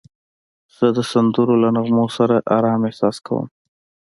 [0.77, 3.45] زه د سندرو له نغمو سره آرام احساس کوم.